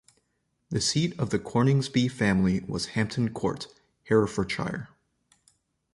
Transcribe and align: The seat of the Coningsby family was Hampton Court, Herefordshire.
The 0.71 0.81
seat 0.81 1.13
of 1.19 1.29
the 1.29 1.37
Coningsby 1.37 2.07
family 2.07 2.61
was 2.61 2.87
Hampton 2.97 3.29
Court, 3.35 3.67
Herefordshire. 4.05 4.89